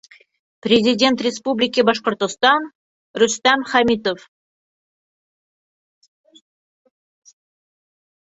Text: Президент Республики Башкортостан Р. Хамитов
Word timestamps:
Президент 0.65 1.19
Республики 1.23 1.81
Башкортостан 1.89 2.61
Р. 3.19 3.27
Хамитов 3.71 4.19